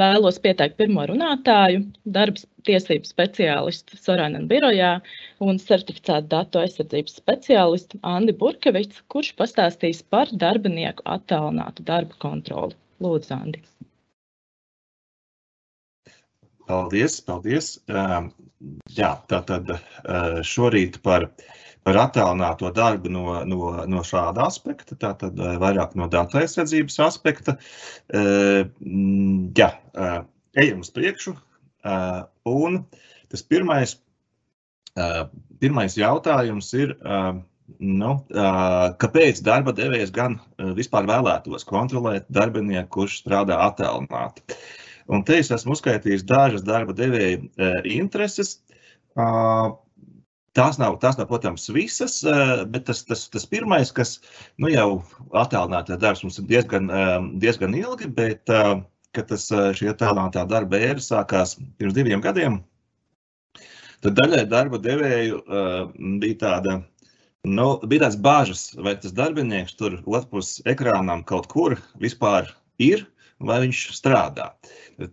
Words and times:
Vēlos 0.00 0.38
pieteikt 0.40 0.78
pirmo 0.78 1.02
runātāju, 1.08 1.82
darbs 2.16 2.46
tiesību 2.64 3.04
speciālistu 3.04 3.98
Sorānam 4.00 4.46
birojā 4.48 4.92
un 5.44 5.58
certificētu 5.60 6.30
datu 6.32 6.62
aizsardzības 6.62 7.18
speciālistu 7.20 8.00
Andi 8.12 8.32
Burkevicu, 8.32 9.02
kurš 9.12 9.34
pastāstīs 9.36 10.00
par 10.14 10.32
darbinieku 10.32 11.04
attālinātu 11.16 11.84
darba 11.84 12.16
kontroli. 12.24 12.78
Lūdzu, 13.04 13.34
Andi. 13.36 13.60
Paldies, 16.70 17.18
paldies. 17.26 17.74
Jā, 18.96 19.12
tā 19.28 19.42
tad 19.44 19.74
šorīt 20.46 21.02
par 21.04 21.28
par 21.86 21.98
attālināto 22.04 22.70
darbu 22.74 23.10
no, 23.12 23.24
no, 23.48 23.70
no 23.90 24.02
šāda 24.06 24.46
aspekta, 24.46 24.96
tātad 24.98 25.38
eh, 25.38 25.56
vairāk 25.62 25.96
no 25.98 26.08
datu 26.10 26.38
aizsardzības 26.40 26.98
aspekta. 27.08 27.56
Eh, 28.14 28.62
jā, 29.58 29.70
eh, 29.94 30.18
ejam 30.62 30.84
uz 30.84 30.92
priekšu. 30.94 31.34
Un 32.46 32.76
tas 33.32 33.40
pirmais, 33.42 33.96
pirmais 35.58 35.96
jautājums 35.98 36.68
ir, 36.78 36.92
nu, 37.82 38.10
kāpēc 39.02 39.40
darba 39.42 39.74
devējs 39.74 40.12
gan 40.14 40.36
vispār 40.78 41.08
vēlētos 41.10 41.66
kontrolēt 41.66 42.28
darbinieku, 42.30 43.00
kurš 43.00 43.16
strādā 43.24 43.58
attālināti? 43.64 44.44
Un 45.10 45.26
te 45.26 45.40
es 45.42 45.50
esmu 45.50 45.74
uzskaitījis 45.74 46.22
dažas 46.28 46.62
darba 46.68 46.94
devēja 46.94 47.82
intereses. 47.82 48.60
Tās 50.52 50.76
nav, 50.76 50.98
tās 51.00 51.16
nav, 51.16 51.30
protams, 51.30 51.64
visas, 51.72 52.18
eh, 52.28 52.64
bet 52.68 52.84
tas, 52.84 52.98
tas, 53.08 53.24
tas 53.32 53.46
pirmais, 53.48 53.92
kas 53.96 54.18
nu, 54.60 54.68
jau 54.68 54.88
attēlinātā 55.32 55.96
darbs 56.00 56.20
mums 56.26 56.36
ir 56.42 56.44
diezgan, 56.50 56.90
eh, 56.92 57.14
diezgan 57.40 57.72
ilgi, 57.78 58.10
bet 58.18 58.52
eh, 58.52 58.82
tas, 59.16 59.46
šī 59.48 59.88
attēlinātā 59.94 60.44
darba 60.50 60.76
ēra 60.76 61.00
sākās 61.00 61.56
pirms 61.80 61.96
diviem 61.96 62.20
gadiem, 62.20 62.60
tad 64.04 64.18
daļai 64.18 64.44
darba 64.50 64.80
devēju 64.82 65.40
bija 66.20 66.38
tāda, 66.44 66.76
nu, 67.48 67.66
bija 67.88 68.04
tāds 68.04 68.20
bāžas, 68.20 68.66
vai 68.76 68.96
tas 69.00 69.16
darbinieks 69.16 69.76
tur 69.80 70.00
otrpus 70.04 70.58
ekrānam 70.68 71.24
kaut 71.28 71.48
kur 71.52 71.78
vispār 72.00 72.52
ir, 72.80 73.06
vai 73.46 73.58
viņš 73.64 73.82
strādā. 73.96 74.52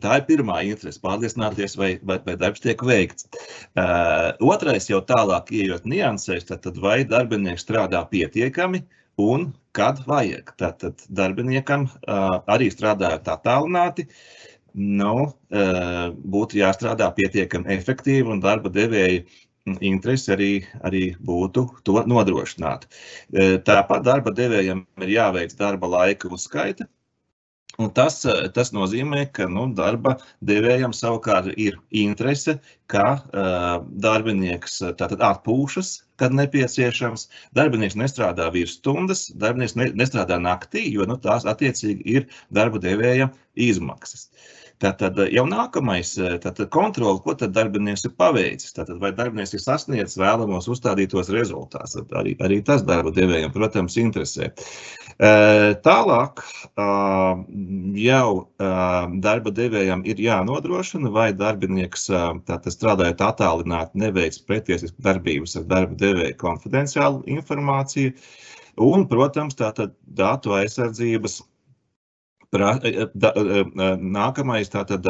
Tā 0.03 0.19
ir 0.19 0.25
pirmā 0.27 0.59
interese, 0.67 1.01
pārliecināties, 1.03 1.75
vai, 1.79 1.91
vai, 2.05 2.19
vai 2.25 2.35
darbs 2.39 2.61
tiek 2.63 2.81
veikts. 2.85 3.27
Uh, 3.73 4.35
otrais 4.51 4.89
jau 4.89 5.01
tālāk 5.05 5.51
ieejot 5.55 5.87
niansēs, 5.89 6.47
tad, 6.49 6.63
tad 6.65 6.77
vai 6.83 7.01
darbinieks 7.07 7.65
strādā 7.65 8.03
pietiekami 8.11 8.83
un 9.19 9.49
kad 9.75 10.03
vajag. 10.07 10.53
Tātad 10.59 11.05
darbiniekam 11.09 11.87
uh, 11.89 12.39
arī 12.51 12.69
strādājot 12.73 13.31
attālināti, 13.33 14.09
nu, 14.77 15.15
uh, 15.25 16.07
būtu 16.13 16.61
jāstrādā 16.61 17.09
pietiekami 17.17 17.71
efektīvi 17.79 18.35
un 18.35 18.43
darba 18.43 18.71
devēji 18.73 19.23
interesi 19.85 20.31
arī, 20.33 20.51
arī 20.85 21.03
būtu 21.25 21.65
to 21.85 21.99
nodrošināt. 22.09 22.87
Tāpat 23.67 24.05
darba 24.07 24.31
devējiem 24.33 24.85
ir 25.03 25.11
jāveic 25.13 25.53
darba 25.59 25.89
laika 25.91 26.31
uzskaita, 26.33 26.87
Un 27.79 27.87
tas, 27.95 28.17
eh, 28.27 28.49
tas 28.51 28.73
nozīmē, 28.75 29.21
ka 29.31 29.45
nu, 29.47 29.61
darba 29.75 30.17
devējam 30.43 30.91
savukārt 30.95 31.53
ir 31.55 31.77
interese, 31.95 32.57
ka 32.91 33.05
uh, 33.13 33.85
darbinieks 34.03 34.81
eh, 34.83 34.91
tātad 34.99 35.23
atpūšas, 35.23 35.93
kad 36.19 36.35
nepieciešams. 36.35 37.27
Darbinieks 37.55 37.95
nestrādā 38.01 38.49
virs 38.51 38.75
stundas, 38.81 39.29
darbinieks 39.31 39.77
ne, 39.79 39.87
nestrādā 40.01 40.41
naktī, 40.43 40.89
jo 40.91 41.07
nu, 41.07 41.15
tās 41.23 41.47
attiecīgi 41.47 42.17
ir 42.17 42.27
darba 42.51 42.81
devēja 42.83 43.29
izmaksas. 43.69 44.27
Tātad 44.79 45.17
jau 45.31 45.43
nākamais 45.47 46.13
tātad 46.43 46.69
kontroli, 46.71 47.19
ko 47.23 47.33
tad 47.39 47.55
darbinieks 47.55 48.05
ir 48.07 48.13
paveicis. 48.19 48.75
Tātad 48.75 48.99
vai 48.99 49.11
darbinieks 49.15 49.55
ir 49.55 49.63
sasniedzis 49.63 50.19
vēlamos 50.19 50.67
uzstādītos 50.71 51.31
rezultātus. 51.35 51.99
Arī, 52.15 52.35
arī 52.43 52.61
tas 52.63 52.83
darba 52.87 53.11
devējiem, 53.15 53.51
protams, 53.55 53.99
interesē. 53.99 54.51
Tālāk 55.19 56.41
jau 57.99 58.29
darba 59.25 59.51
devējam 59.51 60.05
ir 60.07 60.21
jānodrošina, 60.23 61.11
vai 61.11 61.33
darbinieks 61.35 62.07
tātad 62.47 62.71
strādājot 62.71 63.19
attālināti 63.27 63.99
neveic 63.99 64.39
pretiesisku 64.47 65.03
darbības 65.03 65.57
ar 65.59 65.67
darba 65.67 65.99
devēju 65.99 66.39
konfidenciālu 66.39 67.23
informāciju. 67.35 68.15
Un, 68.79 69.03
protams, 69.11 69.59
tātad 69.59 69.91
datu 70.15 70.55
aizsardzības 70.55 71.41
pra, 72.55 72.77
da, 73.11 73.33
nākamais 73.99 74.71
tātad 74.71 75.03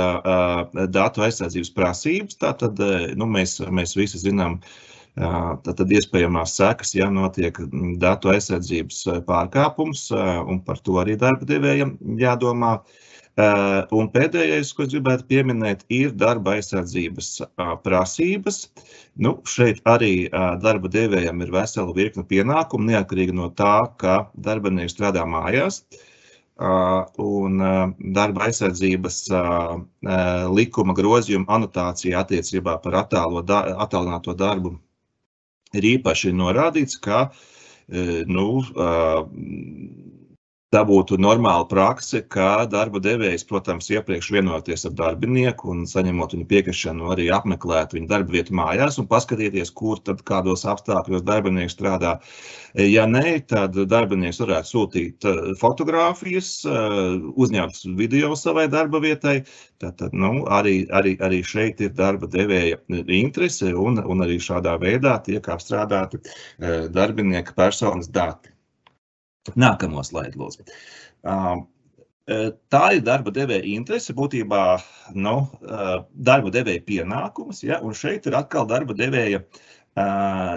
datu 0.90 1.22
aizsardzības 1.22 1.76
prasības. 1.78 2.42
Tātad, 2.42 2.82
nu, 3.14 3.30
mēs, 3.30 3.60
mēs 3.70 3.94
visi 4.00 4.26
zinām, 4.26 4.58
uh, 4.58 4.90
Tad 5.18 5.92
iespējamās 5.92 6.54
sekas, 6.56 6.94
ja 6.96 7.10
notiek 7.12 7.58
datu 8.00 8.30
aizsardzības 8.32 9.02
pārkāpums, 9.28 10.10
un 10.14 10.62
par 10.64 10.80
to 10.86 11.00
arī 11.02 11.18
darba 11.20 11.48
devējiem 11.50 11.98
jādomā. 12.22 12.78
Un 13.96 14.10
pēdējais, 14.12 14.72
ko 14.76 14.86
gribētu 14.92 15.26
pieminēt, 15.30 15.86
ir 15.92 16.12
darba 16.12 16.58
aizsardzības 16.58 17.30
prasības. 17.84 18.62
Nu, 19.16 19.38
šeit 19.48 19.80
arī 19.88 20.30
darba 20.64 20.92
devējiem 20.92 21.44
ir 21.46 21.54
vesela 21.56 21.96
virkne 21.96 22.24
pienākumu, 22.28 22.92
neatkarīgi 22.92 23.36
no 23.36 23.50
tā, 23.52 23.78
ka 24.00 24.22
darbinieks 24.36 24.96
strādā 24.96 25.24
mājās. 25.28 25.84
Un 26.60 27.64
darba 28.16 28.50
aizsardzības 28.50 29.24
likuma 30.56 30.96
grozījuma 30.96 31.48
anotācija 31.60 32.20
attiecībā 32.24 32.76
par 32.84 33.02
attālināto 33.06 34.36
darbu 34.36 34.76
ir 35.78 35.88
īpaši 35.96 36.34
norādīts, 36.36 37.00
ka 37.04 37.28
e, 37.28 38.24
nu, 38.30 38.48
Tā 40.76 40.84
būtu 40.86 41.18
normāla 41.18 41.66
prakse, 41.66 42.20
ka 42.34 42.48
darba 42.70 43.00
devējs, 43.02 43.42
protams, 43.50 43.88
iepriekš 43.90 44.28
vienoties 44.36 44.86
ar 44.86 44.92
darbinieku 45.00 45.72
un 45.74 45.80
saņemot 45.90 46.36
viņa 46.36 46.44
piekrišanu, 46.52 47.08
arī 47.16 47.24
apmeklēt 47.34 47.96
viņa 47.98 48.10
darba 48.12 48.36
vietu 48.36 48.54
mājās 48.60 49.00
un 49.02 49.08
paskatīties, 49.10 49.72
kur 49.80 49.98
tad 50.06 50.22
kādos 50.28 50.68
apstākļos 50.70 51.24
darbinieks 51.26 51.74
strādā. 51.74 52.12
Ja 52.86 53.08
nē, 53.10 53.40
tad 53.50 53.80
darbinieks 53.96 54.44
varētu 54.44 54.72
sūtīt 54.76 55.26
eh, 55.32 55.40
fotogrāfijas, 55.64 56.52
eh, 56.70 57.18
uzņemt 57.34 57.82
video 58.04 58.38
savai 58.38 58.68
darba 58.70 59.02
vietai. 59.08 59.36
Tātad 59.82 60.14
nu, 60.14 60.46
arī, 60.60 60.84
arī, 61.02 61.16
arī 61.26 61.42
šeit 61.56 61.82
ir 61.82 61.98
darba 61.98 62.30
devēja 62.30 62.78
interese 63.24 63.74
un, 63.74 63.98
un 64.06 64.22
arī 64.28 64.38
šādā 64.38 64.78
veidā 64.86 65.18
tiek 65.26 65.50
apstrādāti 65.50 66.22
eh, 66.22 66.86
darbinieka 66.94 67.58
personas 67.58 68.14
dati. 68.22 68.54
Nākamo 69.58 70.04
slaidu, 70.06 70.44
lūdzu. 70.44 70.66
Tā 72.70 72.84
ir 72.94 73.02
darba 73.02 73.34
devēja 73.34 73.66
interese, 73.66 74.14
būtībā 74.14 74.62
nu, 75.18 75.40
darba 76.14 76.54
devēja 76.54 76.86
pienākums, 76.86 77.64
ja, 77.66 77.80
un 77.82 77.98
šeit 77.98 78.30
ir 78.30 78.38
atkal 78.38 78.68
darba 78.70 78.94
devēja, 78.94 79.42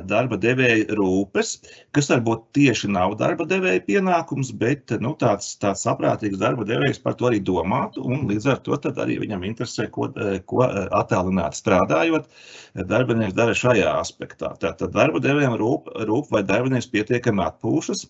darba 0.07 0.37
devēja 0.37 0.93
rūpes, 0.99 1.55
kas 1.97 2.11
varbūt 2.13 2.45
tieši 2.59 2.93
nav 2.93 3.17
darba 3.19 3.49
devēja 3.49 3.81
pienākums, 3.89 4.53
bet 4.53 4.93
nu, 5.01 5.15
tāds, 5.19 5.55
tāds 5.65 5.87
saprātīgs 5.89 6.39
darba 6.45 6.69
devējs 6.69 7.01
par 7.03 7.17
to 7.17 7.31
arī 7.31 7.41
domātu, 7.41 8.05
līdz 8.05 8.51
ar 8.53 8.61
to 8.69 8.77
arī 8.93 9.17
viņam 9.25 9.49
interesē, 9.49 9.89
ko, 9.91 10.13
ko 10.45 10.69
attālināt 11.01 11.57
strādājot, 11.57 12.29
darbinieks 12.77 13.35
dara 13.39 13.57
šajā 13.57 13.97
aspektā. 13.97 14.53
Tātad 14.61 14.93
darba 14.93 15.25
devējiem 15.25 15.57
rūp, 15.57 15.89
rūp 16.05 16.29
vai 16.37 16.45
darbinieks 16.45 16.93
pietiekami 16.93 17.49
atpūšas, 17.49 18.05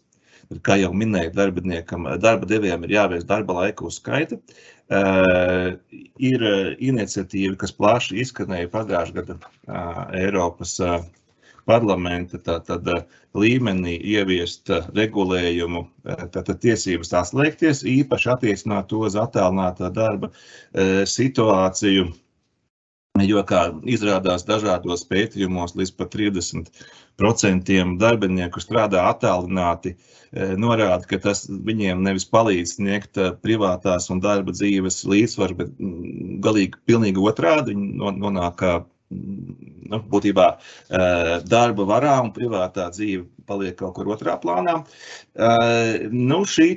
kā 0.66 0.76
jau 0.80 0.92
minēju, 0.96 1.32
darbiniekam, 1.36 2.06
darba 2.22 2.48
devējiem 2.50 2.86
ir 2.86 2.94
jāveic 2.98 3.26
darba 3.28 3.56
laika 3.62 3.86
uzskaita. 3.88 4.38
Uh, 4.92 5.78
ir 6.20 6.42
iniciatīva, 6.84 7.56
kas 7.62 7.72
plaši 7.72 8.18
izskanēja 8.20 8.68
pagājušā 8.74 9.14
gada 9.16 9.36
uh, 9.38 10.02
Eiropas 10.18 10.74
uh, 10.84 10.98
parlamenta 11.64 12.40
tātad, 12.42 12.90
līmenī 13.38 13.94
ieviest 14.12 14.68
regulējumu, 14.92 15.86
tātad 16.34 16.58
tiesības 16.60 17.14
atslēgties, 17.22 17.84
īpaši 17.88 18.28
attiecināt 18.34 18.90
to 18.90 18.98
uz 19.06 19.16
attālinātā 19.16 19.88
darba 19.94 20.28
situāciju 21.08 22.10
Jo, 23.20 23.42
kā 23.44 23.66
izrādās 23.92 24.46
dažādos 24.48 25.02
pētījumos, 25.10 25.74
līdz 25.76 25.90
pat 25.98 26.14
30% 26.16 27.74
darbinieku 28.00 28.62
strādā 28.64 29.02
attālināti, 29.10 29.92
e, 29.92 30.46
norāda, 30.56 31.04
ka 31.10 31.18
tas 31.26 31.44
viņiem 31.68 32.00
nevis 32.06 32.24
palīdz 32.32 32.78
sniegt 32.78 33.20
e, 33.20 33.28
privātās 33.44 34.08
un 34.14 34.22
darba 34.24 34.56
dzīves 34.56 35.02
līdzsvaru, 35.12 35.58
bet 35.60 35.76
galīgi 36.48 36.80
pilnīgi 36.88 37.20
otrādi. 37.28 37.76
Viņi 37.76 38.16
nonāk 38.24 38.64
nu, 39.92 40.00
būtībā 40.12 40.48
darba 41.48 41.86
varā 41.88 42.16
un 42.24 42.32
privātā 42.34 42.88
dzīve 42.94 43.26
paliek 43.48 43.76
kaut 43.78 43.94
kur 43.96 44.10
otrā 44.14 44.36
plānā. 44.40 44.78
Nu, 46.12 46.40
šī 46.48 46.68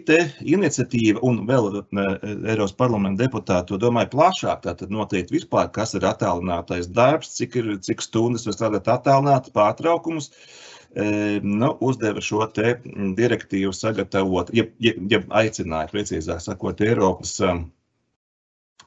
iniciatīva 0.56 1.24
un 1.26 1.44
vēl 1.50 1.70
Eiropas 1.94 2.76
parlamenta 2.78 3.26
deputāti 3.26 3.72
to 3.72 3.80
domāju 3.82 4.12
plašāk, 4.16 4.64
tātad 4.66 4.94
noteikti 4.94 5.38
vispār, 5.38 5.72
kas 5.76 5.96
ir 5.98 6.08
attālinātais 6.10 6.90
darbs, 6.92 7.36
cik, 7.38 7.60
ir, 7.62 7.72
cik 7.86 8.04
stundas 8.06 8.48
var 8.50 8.58
strādāt 8.58 8.92
attālināti, 8.92 9.54
pārtraukumus. 9.56 10.32
Nu, 11.44 11.74
uzdeva 11.84 12.22
šo 12.24 12.46
direktīvu 12.56 13.74
sagatavot, 13.76 14.54
ja, 14.56 14.64
ja, 14.80 14.94
ja 15.12 15.20
aicināja, 15.42 15.92
precīzāk 15.92 16.40
sakot, 16.44 16.80
Eiropas 16.86 17.36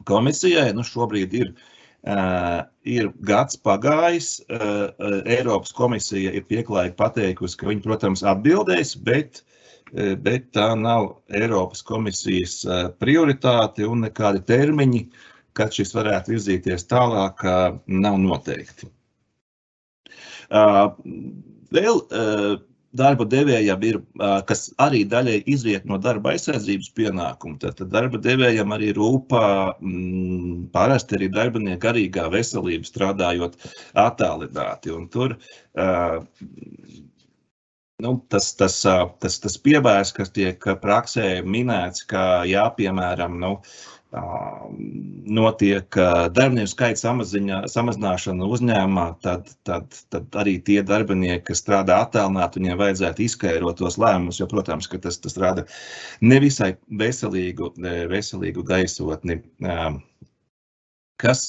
komisijai. 0.09 0.71
Nu, 0.77 0.87
šobrīd 0.87 1.37
ir 1.37 1.53
ir 2.89 3.11
gads 3.29 3.59
pagājis, 3.61 4.31
uh, 4.49 4.89
Eiropas 5.29 5.75
komisija 5.77 6.33
ir 6.33 6.47
pieklājīgi 6.49 6.97
pateikusi, 6.97 7.59
ka 7.61 7.69
viņi, 7.69 7.85
protams, 7.85 8.25
atbildēs, 8.27 8.95
bet, 9.05 9.43
bet 10.25 10.51
tā 10.57 10.71
nav 10.77 11.11
Eiropas 11.33 11.83
komisijas 11.85 12.61
prioritāte 13.01 13.87
un 13.89 14.07
nekādi 14.07 14.45
termiņi, 14.49 15.03
kad 15.57 15.75
šis 15.75 15.93
varētu 15.97 16.37
virzīties 16.37 16.87
tālāk, 16.89 17.45
nav 17.89 18.19
noteikti. 18.23 18.89
Vēl 21.79 22.03
darba 22.97 23.25
devējam 23.29 23.83
ir, 23.85 23.99
kas 24.49 24.69
arī 24.81 25.03
daļai 25.09 25.43
izriet 25.51 25.85
no 25.89 25.99
darba 26.01 26.33
aizsardzības 26.33 26.93
pienākuma. 26.97 27.59
Tad 27.61 27.83
darba 27.93 28.21
devējam 28.23 28.73
arī 28.75 28.93
rūpā 28.97 29.45
mm, 29.77 30.71
parasti 30.73 31.19
arī 31.19 31.29
darbinieku 31.35 31.83
garīgā 31.85 32.29
veselība 32.33 32.89
strādājot 32.89 33.59
attālināti. 33.99 34.95
Un 34.95 35.09
tur 35.13 35.37
nu, 38.03 38.15
tas, 38.31 38.53
tas, 38.57 38.81
tas, 39.21 39.39
tas 39.43 39.61
piemērs, 39.61 40.15
kas 40.17 40.33
tiek 40.35 40.65
praksē 40.83 41.41
minēts, 41.45 42.05
ka 42.09 42.45
jā, 42.49 42.69
piemēram, 42.79 43.41
nu, 43.43 43.57
notiek 44.13 45.97
darbinieku 46.33 46.71
skaita 46.73 47.03
samaziņā, 47.03 47.59
samazināšana 47.69 48.47
uzņēmumā, 48.49 49.07
tad, 49.25 49.51
tad, 49.69 49.93
tad 50.13 50.39
arī 50.41 50.57
tie 50.65 50.81
darbinieki, 50.87 51.45
kas 51.51 51.61
strādā 51.61 51.99
attālināti, 52.07 52.63
viņiem 52.63 52.81
vajadzētu 52.81 53.27
izskaidrot 53.27 53.81
tos 53.83 53.99
lēmumus, 54.01 54.41
jo, 54.41 54.49
protams, 54.49 54.89
tas, 55.05 55.21
tas 55.21 55.37
rada 55.41 55.67
nevisai 56.25 56.75
veselīgu, 56.89 57.75
veselīgu 58.09 58.65
gaisotni 58.65 59.43
Kas, 61.19 61.41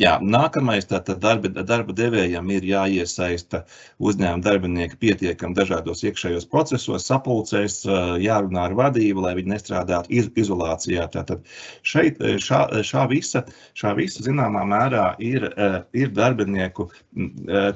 jā, 0.00 0.14
nākamais, 0.24 0.86
tātad 0.88 1.18
darba, 1.20 1.50
darba 1.68 1.92
devējam 1.92 2.46
ir 2.54 2.64
jāiesaista 2.64 3.58
uzņēmuma 4.00 4.40
darbinieki 4.46 4.96
pietiekami 5.02 5.52
dažādos 5.58 6.00
iekšējos 6.08 6.46
procesos, 6.48 7.04
sapulcēs, 7.10 7.82
jārunā 8.24 8.62
ar 8.70 8.76
vadību, 8.78 9.26
lai 9.26 9.34
viņi 9.36 9.52
nestrādātu 9.52 10.14
iz, 10.16 10.30
izolācijā. 10.40 11.04
Tātad 11.12 11.44
šeit, 11.84 12.16
šā, 12.40 12.62
šā 12.88 13.04
visa, 13.12 13.44
šā 13.76 13.92
visa 14.00 14.24
zināmā 14.24 14.64
mērā 14.72 15.04
ir, 15.20 15.44
ir 15.92 16.16
darbinieku 16.16 16.88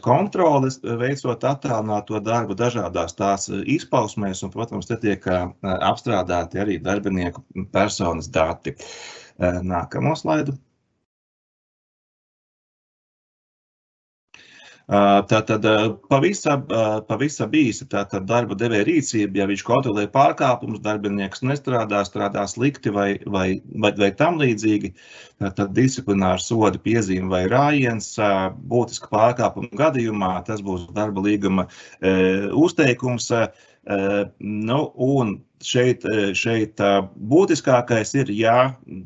kontroles, 0.08 0.80
veicot 0.80 1.44
attālināto 1.52 2.24
darbu 2.24 2.56
dažādās 2.56 3.20
tās 3.20 3.50
izpausmēs, 3.52 4.46
un, 4.48 4.56
protams, 4.56 4.88
te 4.88 4.96
tiek 5.04 5.28
apstrādāti 5.28 6.64
arī 6.64 6.80
darbinieku 6.80 7.44
personas 7.68 8.32
dati. 8.32 8.78
Nākamo 9.42 10.16
slaidu. 10.16 10.56
Tātad 14.90 15.64
pavisam, 16.10 16.64
pavisam 17.06 17.52
īsi 17.54 17.86
tātad 17.88 18.26
darba 18.26 18.56
devēja 18.58 18.84
rīcība, 18.88 19.38
ja 19.38 19.46
viņš 19.46 19.62
kontrolē 19.64 20.08
pārkāpumus, 20.10 20.82
darbinieks 20.82 21.44
nestrādā, 21.46 22.02
strādā 22.04 22.42
slikti 22.50 22.90
vai, 22.90 23.20
vai, 23.24 23.62
vai, 23.78 23.92
vai 23.96 24.10
tam 24.18 24.40
līdzīgi, 24.42 24.92
tad 25.38 25.72
disciplināra 25.78 26.42
soda 26.42 26.82
piezīme 26.82 27.30
vai 27.30 27.44
rājiens 27.52 28.16
būtiska 28.66 29.08
pārkāpuma 29.12 29.70
gadījumā, 29.78 30.34
tas 30.46 30.60
būs 30.60 30.90
darba 30.92 31.22
līguma 31.22 31.68
uzteikums. 32.02 33.30
Nu, 33.86 34.92
un 34.94 35.32
šeit, 35.62 36.04
šeit 36.38 36.78
būtiskākais 37.32 38.12
ir, 38.14 38.30
ja 38.34 38.54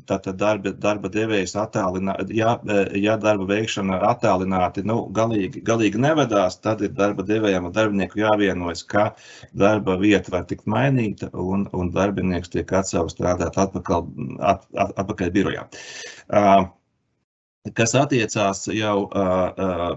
darba, 0.05 0.73
darba 0.77 1.09
devējs 1.13 1.55
attālināt, 1.57 2.29
ja, 2.33 2.55
ja 2.93 3.15
darba 3.21 3.47
veikšana 3.49 3.97
attālināti 4.11 4.83
nu, 4.85 4.99
galīgi, 5.17 5.63
galīgi 5.65 6.01
nevedās, 6.01 6.59
tad 6.61 6.85
ir 6.85 6.93
darba 6.97 7.25
devējiem 7.25 7.69
un 7.69 7.73
darbinieku 7.73 8.21
jāvienojas, 8.21 8.85
ka 8.85 9.09
darba 9.57 9.97
vieta 10.01 10.33
var 10.35 10.45
tikt 10.49 10.69
mainīta 10.69 11.31
un, 11.33 11.65
un 11.73 11.91
darbinieks 11.93 12.53
tiek 12.53 12.73
atsaukts 12.77 13.17
strādāt 13.17 13.57
atpakaļ, 13.57 14.09
at, 14.45 14.69
at, 14.77 14.93
atpakaļ 14.93 15.33
birojā. 15.39 15.67
Uh, 16.27 16.67
kas 17.75 17.95
attiecās 17.97 18.65
jau 18.71 18.97
uh, 19.07 19.95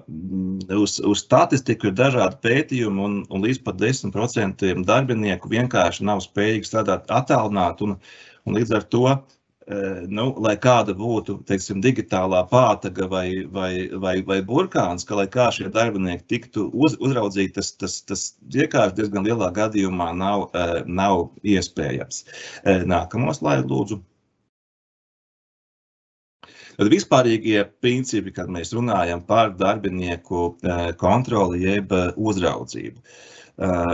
uz, 0.76 0.98
uz 1.00 1.24
statistiku, 1.24 1.90
ir 1.90 1.98
dažādi 1.98 2.40
pētījumi, 2.44 3.04
un, 3.06 3.18
un 3.30 3.44
līdz 3.44 3.62
pat 3.66 3.80
10% 3.80 4.64
darbinieku 4.88 5.50
vienkārši 5.52 6.06
nav 6.08 6.22
spējīgi 6.24 6.70
strādāt 6.70 7.10
attālināt. 7.12 7.84
Un, 7.86 7.98
un 8.46 8.58
līdz 8.58 8.74
ar 8.78 8.86
to, 8.94 9.04
uh, 9.10 10.00
nu, 10.10 10.26
lai 10.42 10.56
kāda 10.60 10.94
būtu 10.98 11.38
teiksim, 11.48 11.82
digitālā 11.84 12.42
pātaga 12.50 13.08
vai, 13.10 13.26
vai, 13.52 13.72
vai, 13.92 14.16
vai 14.26 14.40
burkāns, 14.46 15.06
ka 15.06 15.20
lai 15.20 15.28
kā 15.30 15.50
šie 15.54 15.70
darbinieki 15.74 16.26
tiktu 16.34 16.68
uz, 16.72 16.98
uzraudzīti, 16.98 17.56
tas, 17.60 17.72
tas, 17.78 18.00
tas 18.08 18.26
vienkārši 18.56 18.98
diezgan 19.02 19.26
lielā 19.28 19.52
gadījumā 19.56 20.12
nav, 20.18 20.48
uh, 20.50 20.78
nav 20.86 21.28
iespējams. 21.44 22.24
Uh, 22.64 22.86
nākamo 22.88 23.36
slaidu 23.36 23.74
lūdzu. 23.74 24.02
Tad 26.80 26.88
vispārīgie 26.88 27.60
principi, 27.84 28.32
kad 28.32 28.48
mēs 28.48 28.70
runājam 28.72 29.20
par 29.28 29.50
darbinieku 29.60 30.44
eh, 30.64 30.86
kontroli 31.02 31.58
jeb 31.66 31.90
eh, 31.92 32.06
uzraudzību. 32.16 33.02
Eh, 33.60 33.90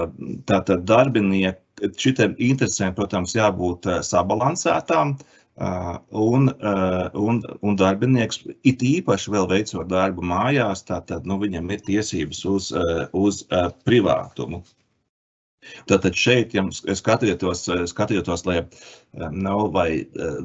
tātad 0.47 0.85
darbinieku 0.87 1.91
šitiem 1.99 2.37
interesēm, 2.39 2.95
protams, 2.95 3.35
jābūt 3.35 3.91
sabalansētām, 4.07 5.17
un, 5.57 6.49
un, 7.27 7.43
un 7.69 7.77
darbinieks 7.81 8.43
it 8.69 8.85
īpaši 8.85 9.33
vēl 9.35 9.49
veicot 9.51 9.91
darbu 9.91 10.25
mājās, 10.25 10.85
tātad 10.89 11.29
nu, 11.29 11.37
viņam 11.43 11.69
ir 11.73 11.85
tiesības 11.85 12.43
uz, 12.49 12.71
uz 13.17 13.43
privātumu. 13.89 14.63
Tātad 15.91 16.17
šeit, 16.19 16.55
ja 16.57 16.65
skatietos, 16.71 17.65
skatietos 17.91 18.47
lai 18.49 18.61
nav 19.33 19.71
vai, 19.75 19.91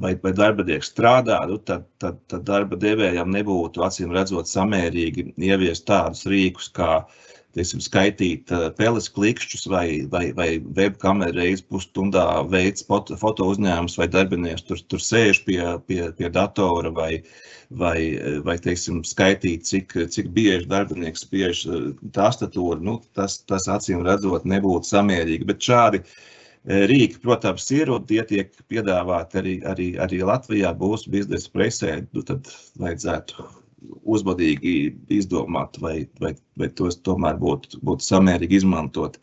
vai, 0.01 0.13
vai 0.23 0.33
darbinieks 0.37 0.93
strādā, 0.93 1.41
nu, 1.49 1.59
tad, 1.65 1.87
tad, 2.01 2.21
tad 2.31 2.45
darba 2.47 2.79
devējam 2.79 3.33
nebūtu 3.33 3.83
acīm 3.85 4.13
redzot 4.15 4.49
samērīgi 4.51 5.31
ieviest 5.37 5.87
tādus 5.89 6.25
rīkus, 6.29 6.71
kā 6.75 6.93
uh, 7.01 7.19
teiksim, 7.55 7.81
skaitīt 7.83 8.51
peles 8.77 9.09
klikšķus 9.11 9.67
vai, 9.71 9.85
vai, 10.11 10.23
vai 10.37 10.49
webkameru 10.77 11.37
reizi 11.39 11.65
pusstundā 11.69 12.25
veids 12.51 12.85
foto 12.87 13.47
uzņēmums 13.51 13.97
vai 13.99 14.07
darbinieks 14.11 14.65
tur, 14.67 14.81
tur 14.91 15.03
sēž 15.03 15.43
pie, 15.47 15.59
pie, 15.87 16.01
pie 16.17 16.31
datora 16.33 16.91
vai, 16.95 17.11
vai, 17.69 17.97
vai 18.45 18.57
teiksim, 18.61 19.01
skaitīt, 19.07 19.67
cik, 19.67 19.95
cik 20.13 20.31
bieži 20.35 20.69
darbinieks 20.71 21.25
spiež 21.27 21.63
tastatūru. 22.15 22.81
Nu, 22.83 22.99
tas, 23.17 23.41
tas 23.47 23.67
acīm 23.71 24.05
redzot 24.07 24.47
nebūtu 24.47 24.91
samērīgi, 24.91 25.47
bet 25.47 25.63
šādi 25.67 26.03
rīki, 26.91 27.21
protams, 27.23 27.65
ir 27.73 27.89
un 27.93 28.05
tie 28.07 28.21
tiek 28.27 28.53
piedāvāti 28.69 29.41
arī, 29.41 29.55
arī, 29.65 29.87
arī 30.03 30.21
Latvijā 30.27 30.75
būs 30.77 31.07
biznesa 31.09 31.49
presē, 31.53 31.95
nu, 32.13 32.23
tad 32.27 32.51
vajadzētu 32.79 33.49
uzmanīgi 34.05 34.75
izdomāt, 35.13 35.79
vai, 35.81 36.05
vai, 36.21 36.35
vai 36.61 36.69
tos 36.77 36.99
tomēr 37.05 37.39
būtu, 37.41 37.81
būtu 37.85 38.07
samērīgi 38.07 38.61
izmantot. 38.61 39.17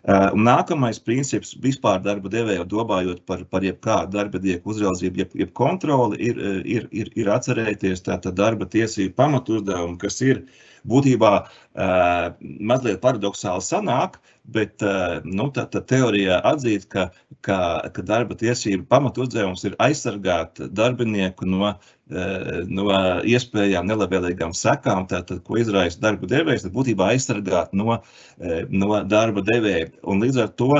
Uh, 0.00 0.30
un 0.32 0.46
nākamais 0.48 1.00
princips 1.04 1.52
vispār 1.60 2.00
darba 2.04 2.32
devēja 2.32 2.64
domājot 2.68 3.20
par, 3.28 3.44
par 3.52 3.66
jebkādu 3.66 4.16
darba 4.16 4.40
dieku 4.40 4.72
uzraudzību, 4.72 5.22
jeb, 5.24 5.36
jeb 5.42 5.52
kontroli, 5.56 6.16
ir, 6.30 6.40
ir, 6.64 6.88
ir, 6.90 7.12
ir 7.20 7.30
atcerēties 7.36 8.06
tātad 8.08 8.38
darba 8.40 8.68
tiesību 8.70 9.14
pamatu 9.18 9.60
uzdevumu, 9.60 9.98
kas 10.00 10.20
ir 10.24 10.44
būtībā 10.88 11.32
uh, 11.36 12.30
mazliet 12.40 13.02
paradoxāli 13.04 13.66
sanāk, 13.66 14.16
bet 14.50 14.82
nu, 15.22 15.44
tā, 15.54 15.66
tā 15.70 15.78
teorijā 15.86 16.40
atzīt, 16.48 16.88
ka, 16.90 17.04
ka, 17.46 17.58
ka 17.94 18.02
darba 18.02 18.34
tiesību 18.34 18.88
pamatu 18.90 19.22
uzdevums 19.22 19.62
ir 19.68 19.76
aizsargāt 19.84 20.58
darbinieku 20.74 21.46
no 21.46 21.74
Eh, 22.10 22.64
no 22.66 22.88
iespējām 23.22 23.86
nelabvēlīgām 23.86 24.50
sekām, 24.56 25.04
tātad, 25.10 25.44
ko 25.46 25.60
izraisa 25.60 26.00
darba 26.02 26.26
devējs, 26.26 26.64
būtībā 26.74 27.10
aizsargāt 27.14 27.74
no, 27.76 27.98
eh, 28.40 28.64
no 28.70 29.02
darba 29.04 29.44
devēja. 29.46 29.90
Un 30.08 30.22
līdz 30.24 30.42
ar 30.44 30.50
to 30.60 30.72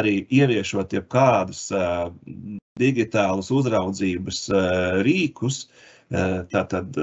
arī 0.00 0.20
ieviešot 0.30 0.96
jebkādus 0.98 1.68
eh, 1.72 2.08
digitālus 2.78 3.50
uzraudzības 3.50 4.44
rīkus, 5.02 5.64
Tātad 6.08 6.96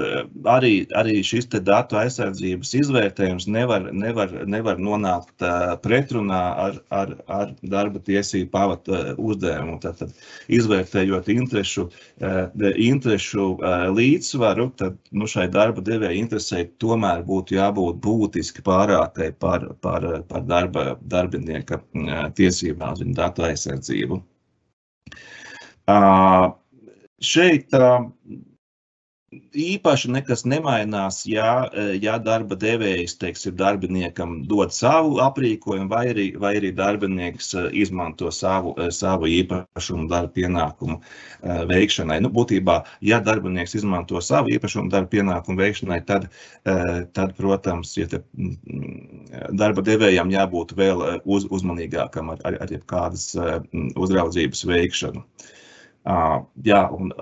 arī, 0.50 0.72
arī 0.98 1.20
šis 1.22 1.46
datu 1.62 1.98
aizsardzības 2.00 2.72
izvērtējums 2.80 3.46
nevar, 3.54 3.84
nevar, 3.94 4.32
nevar 4.50 4.80
nonākt 4.82 5.44
pretrunā 5.84 6.40
ar, 6.64 6.80
ar, 6.90 7.12
ar 7.30 7.52
darba 7.62 8.02
tiesību 8.02 8.50
pavata 8.50 9.14
uzdevumu. 9.14 9.78
Tātad, 9.84 10.10
izvērtējot 10.50 11.30
interešu, 11.36 11.86
interešu 12.88 13.46
līdzsvaru, 13.94 14.68
tad 14.82 14.98
nu, 15.14 15.30
šai 15.30 15.46
darba 15.54 15.86
devēja 15.86 16.18
interesei 16.18 16.66
tomēr 16.82 17.22
būtu 17.30 17.60
jābūt 17.60 18.02
būtiski 18.02 18.66
pārākai 18.66 19.30
par, 19.38 19.68
par, 19.86 20.08
par 20.26 20.46
darba, 20.50 20.96
darbinieka 21.06 21.78
tiesībām 22.34 22.98
viņu 22.98 23.14
datu 23.22 23.46
aizsardzību. 23.46 24.18
Uh, 25.86 26.50
šeit 27.22 27.70
uh, 27.78 28.08
īpaši 29.56 30.10
nekas 30.14 30.44
nemainās, 30.48 31.22
ja, 31.28 31.66
ja 32.00 32.16
darba 32.22 32.56
devējs, 32.58 33.16
teiksim, 33.20 33.54
darbiniekam 33.58 34.38
dod 34.50 34.74
savu 34.74 35.18
aprīkojumu, 35.24 35.88
vai 35.90 36.02
arī, 36.12 36.26
vai 36.40 36.54
arī 36.60 36.72
darbinieks 36.76 37.54
izmanto 37.76 38.30
savu, 38.34 38.74
savu 38.94 39.30
īpašumu 39.30 40.06
darba 40.12 40.32
pienākumu 40.36 40.98
veikšanai. 41.72 42.20
Nu, 42.24 42.30
būtībā, 42.34 42.78
ja 43.06 43.20
darbinieks 43.24 43.76
izmanto 43.80 44.22
savu 44.24 44.54
īpašumu 44.56 44.92
darba 44.92 45.12
pienākumu 45.16 45.60
veikšanai, 45.62 46.00
tad, 46.08 46.28
tad 47.16 47.34
protams, 47.40 47.96
ja 47.98 48.08
te, 48.10 48.22
darba 49.56 49.84
devējam 49.86 50.32
jābūt 50.34 50.76
vēl 50.78 51.04
uz, 51.24 51.48
uzmanīgākam 51.50 52.32
ar, 52.34 52.40
ar, 52.48 52.60
ar 52.66 52.72
jebkādas 52.72 53.32
uzraudzības 53.96 54.66
veikšanu. 54.70 55.26
Jā, 56.66 56.86
un 56.94 57.12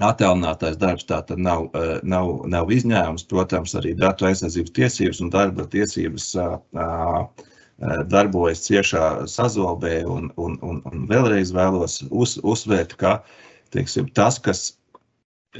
attēlinātais 0.00 0.78
darbs 0.80 1.04
tā 1.08 1.20
tad 1.28 1.40
nav, 1.42 1.68
uh, 1.76 1.98
nav, 2.02 2.30
nav 2.48 2.70
izņēmums. 2.72 3.26
Protams, 3.28 3.74
arī 3.76 3.94
datu 3.98 4.28
aizsardzības 4.28 4.76
tiesības 4.78 5.20
un 5.24 5.32
darba 5.34 5.66
tiesības 5.68 6.28
uh, 6.40 7.48
darbojas 8.08 8.62
ciešā 8.68 9.26
sazobē, 9.26 10.04
un, 10.06 10.30
un, 10.36 10.58
un, 10.62 10.78
un 10.86 11.08
vēlreiz 11.10 11.50
vēlos 11.56 12.02
uz, 12.10 12.36
uzsvērt, 12.46 12.94
ka 13.00 13.16
teiksim, 13.74 14.06
tas, 14.14 14.38
kas, 14.38 14.60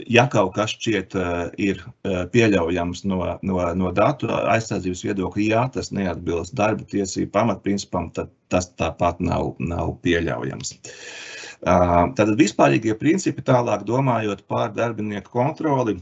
ja 0.06 0.28
kaut 0.30 0.52
kas 0.54 0.76
šķiet 0.76 1.16
ir 1.58 1.82
pieļaujams 2.04 3.02
no, 3.10 3.24
no, 3.42 3.58
no 3.74 3.90
datu 3.96 4.30
aizsardzības 4.30 5.02
viedokļa, 5.08 5.48
ja 5.50 5.66
tas 5.74 5.90
neatbilst 5.90 6.54
darba 6.54 6.86
tiesību 6.94 7.32
pamatprincipam, 7.34 8.12
tad 8.14 8.30
tas 8.52 8.70
tāpat 8.78 9.18
nav, 9.24 9.56
nav 9.58 9.96
pieļaujams. 10.06 10.76
Uh, 10.76 11.31
Tātad 11.62 12.34
vispārīgie 12.38 12.94
principi 12.98 13.44
tālāk 13.46 13.84
domājot 13.86 14.42
par 14.50 14.72
darbinieku 14.74 15.30
kontroli. 15.30 16.00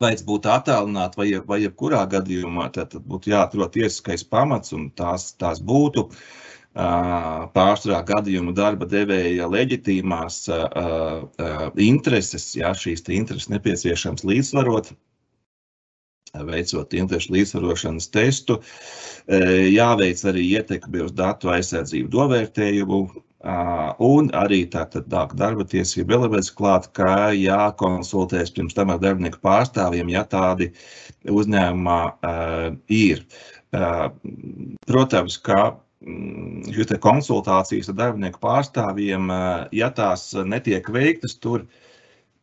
Vai 0.00 0.12
tas 0.12 0.24
būtu 0.28 0.50
attēlināts, 0.52 1.16
vai, 1.16 1.30
vai 1.48 1.62
jebkurā 1.62 2.02
gadījumā, 2.12 2.68
tad 2.72 2.98
būtu 3.08 3.32
jāatrod 3.32 3.72
tiesiskais 3.72 4.24
pamats, 4.24 4.72
un 4.76 4.90
tās, 4.96 5.30
tās 5.40 5.60
būtu 5.64 6.10
pārsvarā 6.76 8.02
gadījumu 8.04 8.52
darba 8.52 8.84
devēja 8.88 9.48
leģitīmās 9.48 10.42
intereses, 11.80 12.50
ja 12.56 12.74
šīs 12.76 13.06
intereses 13.08 13.48
nepieciešams 13.52 14.24
līdzsvarot, 14.28 14.92
veicot 16.44 16.92
interešu 17.00 17.32
līdzsvarošanas 17.32 18.10
testu, 18.12 18.58
jāveic 19.28 20.20
arī 20.28 20.44
ietekmi 20.58 21.06
uz 21.06 21.16
datu 21.16 21.48
aizsardzību 21.56 22.12
novērtējumu, 22.12 23.00
Un 24.02 24.28
arī 24.34 24.64
tātad 24.70 25.06
darba 25.10 25.64
tiesība 25.70 26.16
elements 26.16 26.50
klāt, 26.50 26.88
ka 26.98 27.30
jākonsultēs 27.30 28.50
pirms 28.56 28.74
tam 28.74 28.90
ar 28.90 28.98
darbinieku 29.02 29.38
pārstāvjiem, 29.44 30.10
ja 30.10 30.24
tādi 30.26 30.72
uzņēmumā 31.30 32.00
ir. 32.90 33.22
Protams, 34.90 35.38
ka 35.38 35.60
mm, 36.02 36.74
šīs 36.74 36.98
konsultācijas 37.06 37.92
ar 37.92 37.98
darbinieku 38.02 38.42
pārstāvjiem, 38.42 39.30
ja 39.78 39.92
tās 39.94 40.32
netiek 40.34 40.90
veiktas, 40.90 41.38
tur 41.38 41.66
E, 41.66 41.95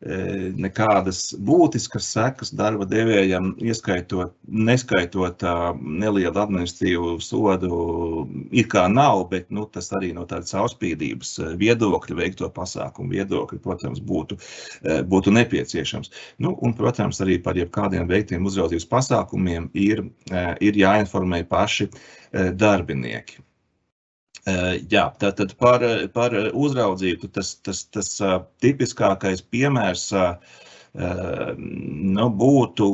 nekādas 0.04 1.30
būtiskas 1.40 2.06
sekas 2.12 2.50
darba 2.52 2.84
devējam, 2.88 3.54
ieskaitot, 3.62 4.34
neskaitot 4.44 5.44
nelielu 5.80 6.40
administratīvu 6.40 7.14
sodu, 7.24 7.78
it 8.52 8.68
kā 8.72 8.84
nav, 8.92 9.24
bet 9.30 9.48
nu, 9.54 9.64
tas 9.72 9.88
arī 9.96 10.12
no 10.16 10.26
tādas 10.28 10.52
caurspīdības 10.52 11.56
viedokļa, 11.60 12.18
veikto 12.20 12.50
pasākumu 12.52 13.16
viedokļa, 13.16 13.60
protams, 13.64 14.02
būtu, 14.04 14.38
būtu 15.08 15.34
nepieciešams. 15.38 16.12
Nu, 16.44 16.52
un, 16.60 16.76
protams, 16.76 17.22
arī 17.24 17.38
par 17.42 17.56
jebkādiem 17.56 18.08
veiktiem 18.10 18.44
uzraudzības 18.44 18.90
pasākumiem 18.92 19.70
ir, 19.72 20.04
ir 20.60 20.84
jāinformē 20.84 21.44
paši 21.48 21.88
darbinieki. 22.60 23.40
Jā, 24.44 25.06
tātad 25.20 25.54
par, 25.56 25.80
par 26.12 26.34
uzraudzību 26.52 27.30
tas, 27.32 27.54
tas, 27.64 27.84
tas 27.88 28.10
tipiskākais 28.60 29.40
piemērs 29.48 30.10
nu, 30.94 32.26
būtu 32.42 32.88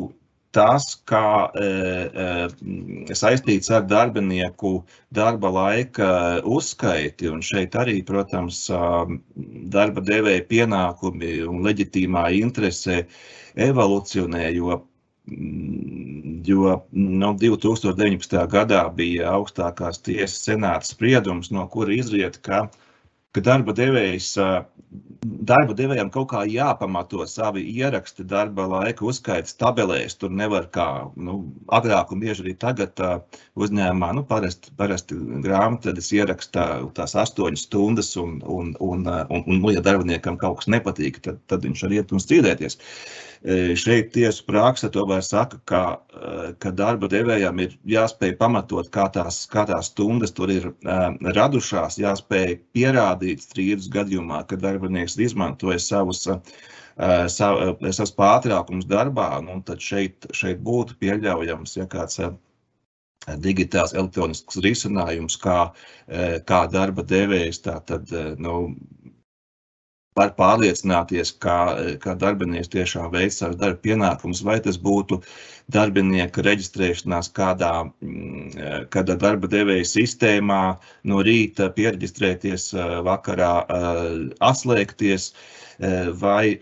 tas, 0.54 0.86
kā 1.06 1.50
saistīts 3.18 3.70
ar 3.74 3.86
darbinieku 3.90 4.72
darba 5.14 5.50
laika 5.54 6.10
uzskaiti. 6.46 7.28
Un 7.30 7.42
šeit 7.42 7.74
arī, 7.78 7.98
protams, 8.06 8.62
darba 9.74 10.06
devēja 10.06 10.46
pienākumi 10.50 11.40
un 11.50 11.64
leģitīmā 11.66 12.28
interese 12.38 13.04
evolucionē, 13.58 14.46
jo 14.54 14.84
jo 16.46 16.76
no 16.92 17.32
2019. 17.38 18.36
gadā 18.52 18.82
bija 18.94 19.32
augstākās 19.36 20.02
tiesas 20.06 20.40
senāta 20.46 20.88
spriedums, 20.88 21.50
no 21.54 21.66
kura 21.72 21.94
izriet, 21.96 22.40
ka, 22.46 22.66
ka 23.34 23.44
darba 23.44 23.74
devējs, 23.76 24.34
darba 25.24 25.74
devējam 25.76 26.10
kaut 26.12 26.30
kā 26.32 26.42
jāpamato 26.48 27.24
savi 27.28 27.62
ieraksti 27.74 28.24
darba 28.28 28.66
laika 28.70 29.04
uzskaitas 29.04 29.56
tabelēs. 29.60 30.16
Tur 30.20 30.32
nevar 30.32 30.68
kā 30.72 30.86
nu, 31.16 31.40
agrāk 31.76 32.12
un 32.14 32.22
bieži 32.24 32.44
arī 32.44 32.54
tagad 32.60 33.00
uzņēmumā, 33.60 34.12
nu, 34.16 34.24
parasti, 34.28 34.72
parasti 34.80 35.18
grāmatvedis 35.44 36.12
ieraksta 36.16 36.68
tās 36.96 37.16
astoņas 37.24 37.66
stundas 37.68 38.14
un, 38.20 38.38
un, 38.44 38.74
un, 38.80 39.08
un, 39.08 39.42
un, 39.46 39.64
un 39.64 39.74
ja 39.74 39.84
darbiniekam 39.84 40.40
kaut 40.40 40.62
kas 40.62 40.70
nepatīk, 40.72 41.20
tad, 41.26 41.42
tad 41.52 41.66
viņš 41.68 41.84
var 41.86 41.98
iet 41.98 42.14
un 42.16 42.24
strīdēties. 42.24 42.80
Šeit 43.80 44.10
tiesu 44.12 44.44
praksa 44.44 44.90
tomēr 44.92 45.22
saka, 45.24 45.56
ka, 45.64 45.82
ka 46.60 46.72
darba 46.76 47.08
devējām 47.08 47.62
ir 47.64 47.76
jāspēj 47.88 48.34
pamatot, 48.36 48.90
kā 48.92 49.06
tās, 49.14 49.46
kā 49.48 49.64
tās 49.68 49.88
stundas 49.88 50.34
tur 50.36 50.52
ir 50.52 50.66
radušās, 50.84 51.96
jāspēj 52.02 52.58
pierādīt 52.76 53.40
strīdus 53.40 53.88
gadījumā, 53.94 54.42
ka 54.44 54.60
darbinieks 54.60 55.09
izmantoja 55.18 55.78
savus, 55.82 56.26
sav, 56.26 57.58
savus 57.90 58.14
pārtraukumus 58.16 58.86
darbā, 58.90 59.32
nu, 59.44 59.58
tad 59.66 59.82
šeit, 59.82 60.28
šeit 60.36 60.62
būtu 60.66 60.98
pieļaujams, 61.00 61.76
ja 61.80 61.88
kāds 61.90 62.20
digitāls 63.40 63.92
elektronisks 63.92 64.60
risinājums, 64.64 65.36
kā, 65.40 65.58
kā 66.48 66.60
darba 66.72 67.04
devējs 67.04 67.60
tātad, 67.66 68.08
nu, 68.40 68.54
var 70.18 70.32
pārliecināties, 70.34 71.30
kā, 71.42 71.58
kā 72.02 72.16
darbinieks 72.18 72.70
tiešām 72.72 73.12
veic 73.14 73.34
savus 73.34 73.58
darba 73.60 73.78
pienākumus, 73.84 74.42
vai 74.46 74.58
tas 74.64 74.78
būtu 74.82 75.20
darbinieka 75.70 76.42
reģistrēšanās 76.42 77.30
kādā, 77.36 77.72
mm, 78.02 78.88
kādā 78.90 79.14
darba 79.20 79.50
devēja 79.50 79.86
sistēmā, 79.86 80.62
no 81.06 81.22
rīta 81.26 81.70
pieregistrēties, 81.76 82.72
vakarā 83.06 83.52
atslēgties, 84.50 85.30
vai, 86.20 86.58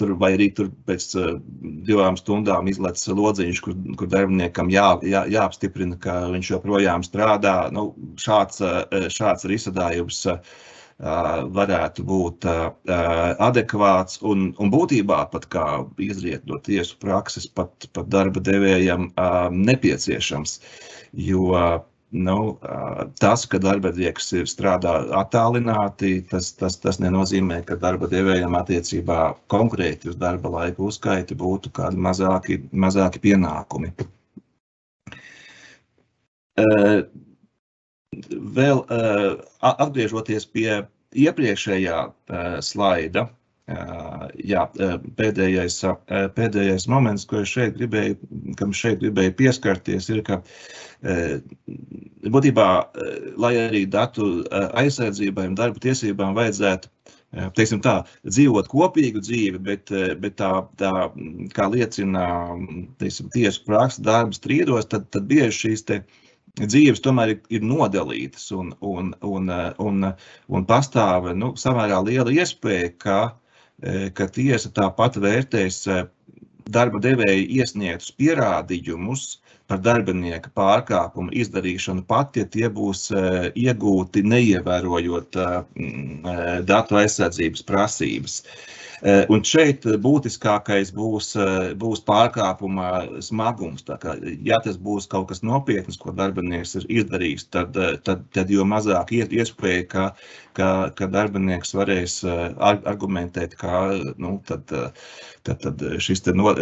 tur, 0.00 0.14
vai 0.18 0.32
arī 0.34 0.48
tur 0.56 0.72
pēc 0.88 1.12
divām 1.86 2.16
stundām 2.18 2.66
izlaiž 2.72 3.04
lodziņš, 3.12 3.60
kur, 3.62 3.76
kur 4.00 4.10
darbiniekam 4.10 4.72
jā, 4.72 4.88
jā, 5.06 5.22
jāapstiprina, 5.36 6.00
ka 6.00 6.16
viņš 6.32 6.50
joprojām 6.56 7.04
strādā. 7.06 7.58
Nu, 7.76 7.92
šāds, 8.18 8.64
šāds 9.14 9.46
risinājums 9.52 10.24
varētu 10.98 12.02
būt 12.02 12.46
adekvāts 13.38 14.18
un, 14.26 14.48
un 14.58 14.70
būtībā 14.70 15.20
pat 15.30 15.46
kā 15.52 15.66
izriet 16.02 16.46
no 16.50 16.58
tiesu 16.58 16.98
prakses, 16.98 17.46
pat, 17.46 17.86
pat 17.92 18.08
darba 18.10 18.40
devējam 18.40 19.12
nepieciešams. 19.54 20.58
Jo 21.12 21.54
nu, 22.10 22.58
tas, 23.20 23.44
ka 23.46 23.60
darbinieks 23.60 24.32
ir 24.32 24.48
strādā 24.48 24.94
attālināti, 25.20 26.22
tas, 26.30 26.50
tas, 26.56 26.78
tas 26.80 26.98
nenozīmē, 26.98 27.60
ka 27.68 27.76
darba 27.76 28.08
devējam 28.08 28.56
attiecībā 28.58 29.34
konkrēti 29.52 30.08
uz 30.08 30.16
darba 30.16 30.48
laika 30.48 30.82
uzskaiti 30.82 31.36
būtu 31.38 31.72
kādi 31.76 32.00
mazāki, 32.00 32.62
mazāki 32.72 33.22
pienākumi. 33.28 33.92
Vēl 38.58 38.84
atgriežoties 39.60 40.46
pie 40.52 40.70
iepriekšējā 41.18 41.98
slaida, 42.64 43.28
jā, 44.48 44.64
pēdējais, 45.18 45.78
pēdējais 46.36 46.88
moments, 46.88 47.26
ko 47.28 47.42
es 47.44 47.52
šeit 47.52 47.76
gribēju, 47.76 48.16
kam 48.60 48.72
šeit 48.76 49.02
gribēju 49.02 49.34
pieskarties, 49.40 50.08
ir, 50.12 50.22
ka 50.24 50.40
būtībā, 52.32 52.68
lai 53.40 53.54
arī 53.66 53.84
datu 53.88 54.30
aizsardzībai 54.52 55.50
un 55.50 55.58
darba 55.58 55.84
tiesībām 55.84 56.36
vajadzētu 56.38 56.88
teiksim 57.56 57.82
tā, 57.84 57.98
dzīvot 58.24 58.70
kopīgu 58.72 59.20
dzīvi, 59.20 59.58
bet, 59.60 59.92
bet 60.22 60.38
tā, 60.40 60.52
tā, 60.80 60.92
kā 61.52 61.68
liecina 61.68 62.24
teiksim, 63.02 63.28
tiesu 63.34 63.66
praksa 63.66 64.04
darba 64.04 64.36
strīdos, 64.36 64.88
tad, 64.88 65.10
tad 65.12 65.28
bieži 65.28 65.58
šīs 65.58 65.84
te, 65.84 66.00
dzīves 66.60 67.02
tomēr 67.04 67.36
ir, 67.36 67.64
nodalītas 67.64 68.50
un, 68.56 68.72
un, 68.80 69.12
un, 69.22 69.50
un, 69.78 70.08
un 70.48 70.66
pastāv 70.68 71.30
nu, 71.36 71.52
samērā 71.60 72.00
liela 72.06 72.34
iespēja, 72.34 72.92
ka, 72.98 73.18
ka 74.14 74.28
tiesa 74.34 74.72
tāpat 74.74 75.20
vērtēs 75.22 75.84
darba 76.68 77.00
devēja 77.02 77.46
iesniegtus 77.60 78.12
pierādījumus, 78.18 79.38
par 79.68 79.82
darbinieka 79.84 80.50
pārkāpumu 80.56 81.34
izdarīšanu 81.42 82.06
pat, 82.08 82.36
ja 82.40 82.48
tie 82.48 82.70
būs 82.72 83.08
iegūti 83.12 84.24
neievērojot 84.24 85.38
datu 86.68 87.00
aizsardzības 87.02 87.64
prasības. 87.68 88.42
Un 89.30 89.44
šeit 89.46 89.84
būtiskākais 90.02 90.88
būs, 90.94 91.30
būs 91.78 92.00
pārkāpuma 92.02 93.20
smagums. 93.22 93.84
Kā, 94.02 94.16
ja 94.42 94.58
tas 94.64 94.74
būs 94.74 95.06
kaut 95.06 95.28
kas 95.30 95.44
nopietns, 95.46 96.00
ko 96.02 96.10
darbinieks 96.10 96.74
ir 96.80 96.88
izdarījis, 97.04 97.46
tad, 97.54 97.78
tad, 98.02 98.24
tad 98.34 98.50
jo 98.50 98.66
mazāk 98.66 99.12
iespēja, 99.14 99.84
ka, 99.92 100.06
ka, 100.58 100.70
ka 100.98 101.06
darbinieks 101.14 101.76
varēs 101.78 102.24
argumentēt, 102.58 103.54
ka 103.60 103.84
nu, 104.18 104.40
tad, 104.48 104.66
tad, 105.46 105.62
tad 105.62 105.86
šis 106.02 106.26
no, 106.34 106.56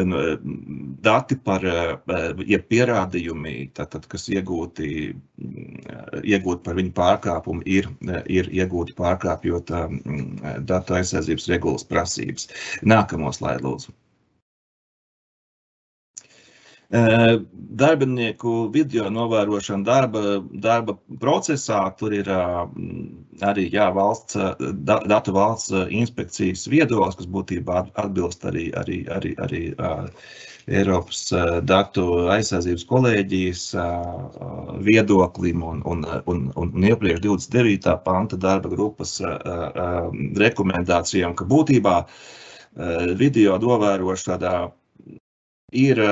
dati 1.09 1.41
par 1.41 1.65
ja 1.65 2.61
pierādījumi, 2.97 3.73
tad, 3.75 3.91
tad, 3.93 4.07
kas 4.09 4.29
iegūti, 4.33 5.13
iegūti 6.25 6.63
par 6.65 6.77
viņu 6.79 6.93
pārkāpumu, 6.97 7.63
ir, 7.67 7.89
ir 8.27 8.49
iegūti 8.49 8.97
pārkāpjot 8.97 9.71
datu 10.65 10.97
aizsardzības 10.97 11.49
regulas 11.53 11.85
prasības. 11.85 12.49
Nākamo 12.83 13.33
slaidu 13.33 13.69
lūdzu. 13.69 13.95
Darbinieku 16.87 18.71
video 18.71 19.09
novērošana 19.11 19.83
darba, 19.85 20.21
darba 20.63 20.95
procesā, 21.19 21.81
tur 21.99 22.15
ir 22.15 22.31
arī 22.31 23.67
jā, 23.73 23.89
valsts, 23.93 24.39
datu 24.87 25.35
valsts 25.35 25.75
inspekcijas 25.91 26.69
viedoklis, 26.71 27.19
kas 27.19 27.27
būtībā 27.27 27.89
atbilst 27.99 28.47
arī, 28.47 28.71
arī, 28.79 29.03
arī, 29.11 29.35
arī 29.43 29.65
Eiropas 30.67 31.29
datu 31.63 32.05
aizsardzības 32.35 32.85
kolēģijas 32.91 33.61
viedoklim 34.83 35.63
un, 35.63 35.83
un, 35.87 36.03
un, 36.27 36.41
un 36.59 36.87
iepriekš 36.91 37.23
29. 37.23 37.93
panta 38.03 38.39
darba 38.41 38.73
grupas 38.73 39.21
rekomendācijām, 40.43 41.37
ka 41.39 41.47
būtībā 41.47 41.95
video 43.23 43.61
novērošanā 43.63 44.57
ir, 45.87 46.03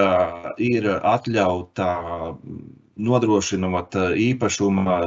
ir 0.70 0.88
atļauta 1.02 1.90
nodrošinot 2.96 3.96
īpašuma 4.24 4.98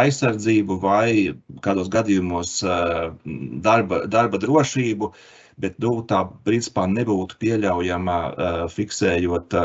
aizsardzību 0.00 0.78
vai 0.82 1.10
kādos 1.64 1.90
gadījumos 1.92 2.56
darba, 3.66 4.04
darba 4.10 4.40
drošību, 4.42 5.12
bet 5.60 5.78
nu, 5.82 6.00
tā 6.08 6.24
principā 6.46 6.86
nebūtu 6.90 7.38
pieļaujama 7.42 8.18
fiksējot, 8.74 9.56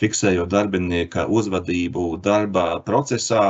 fiksējot 0.00 0.52
darbinieka 0.52 1.26
uzvedību 1.30 2.14
darba 2.24 2.80
procesā 2.84 3.44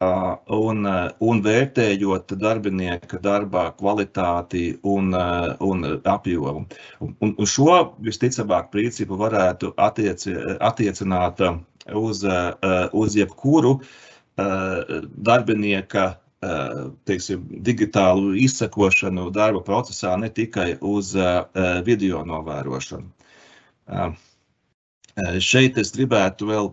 un, 0.00 0.84
un 1.20 1.40
vērtējot 1.42 2.34
darbinieka 2.38 3.18
darbā 3.22 3.64
kvalitāti 3.78 4.78
un, 4.86 5.10
un 5.60 5.88
apjomu. 6.04 6.66
Un, 7.02 7.34
un 7.34 7.46
šo 7.46 7.80
visticamāk 8.06 8.70
principu 8.74 9.18
varētu 9.18 9.74
attieci, 9.76 10.36
attiecināt 10.60 11.42
uz, 11.94 12.24
uz 12.92 13.16
jebkuru 13.16 13.78
darbinieka 14.38 16.06
teiksim, 17.08 17.46
digitālu 17.66 18.36
izsekošanu 18.38 19.30
darba 19.34 19.62
procesā, 19.66 20.14
ne 20.20 20.30
tikai 20.30 20.76
uz 20.80 21.14
video 21.86 22.22
novērošanu. 22.26 23.08
Šeit 25.42 25.80
es 25.82 25.90
gribētu 25.96 26.46
vēl 26.46 26.70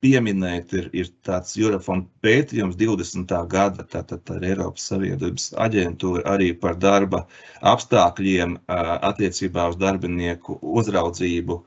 pieminēt, 0.00 0.72
ir, 0.78 0.86
ir 0.96 1.10
tāds 1.26 1.56
Eurofond 1.60 2.06
pētījums 2.24 2.78
20. 2.80 3.34
gada, 3.50 3.84
tātad 3.84 4.30
ar 4.32 4.46
Eiropas 4.46 4.86
Savienības 4.92 5.50
aģentūru 5.60 6.22
arī 6.30 6.52
par 6.56 6.78
darba 6.80 7.26
apstākļiem 7.72 8.56
attiecībā 8.70 9.68
uz 9.72 9.76
darbinieku 9.80 10.56
uzraudzību 10.62 11.60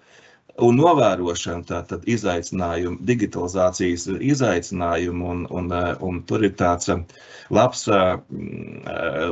un 0.62 0.78
novērošanu, 0.78 1.66
tātad 1.70 2.04
izaicinājumu, 2.10 3.00
digitalizācijas 3.08 4.06
izaicinājumu, 4.20 5.30
un, 5.34 5.46
un, 5.50 5.72
un 6.06 6.20
tur 6.30 6.46
ir 6.46 6.54
tāds 6.60 6.92
labs, 7.54 7.88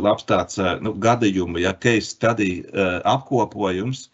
labs 0.08 0.26
tāds, 0.30 0.58
nu, 0.82 0.96
gadījumu, 0.98 1.62
ja 1.62 1.76
case 1.78 2.10
study 2.16 2.64
apkopojums, 3.06 4.08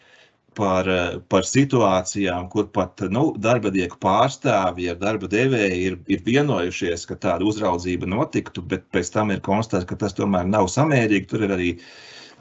par, 0.58 0.88
par 1.30 1.46
situācijām, 1.46 2.48
kur 2.50 2.66
pat 2.74 3.04
nu, 3.14 3.30
darbinieku 3.38 3.98
pārstāvji 4.02 4.90
ar 4.90 4.98
darba 4.98 5.30
devēju 5.30 5.78
ir, 5.86 5.98
ir 6.10 6.24
vienojušies, 6.26 7.06
ka 7.08 7.18
tāda 7.22 7.46
uzraudzība 7.46 8.08
notiktu, 8.10 8.64
bet 8.72 8.88
pēc 8.94 9.12
tam 9.14 9.30
ir 9.34 9.44
konstatēts, 9.44 9.86
ka 9.88 9.98
tas 10.02 10.16
tomēr 10.18 10.48
nav 10.50 10.66
samērīgi. 10.72 11.28
Tur 11.30 11.46
ir 11.46 11.54
arī 11.54 11.70